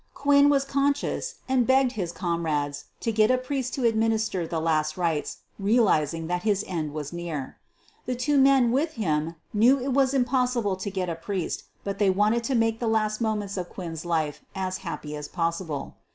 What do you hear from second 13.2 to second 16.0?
mo ments of Quinn 's life as happy as possible.